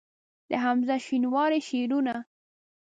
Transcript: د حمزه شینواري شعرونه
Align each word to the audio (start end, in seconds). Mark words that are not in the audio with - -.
د 0.49 0.51
حمزه 0.63 0.95
شینواري 1.05 1.59
شعرونه 1.67 2.15